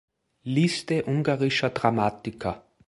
[0.45, 2.65] Liste ungarischer Dramatiker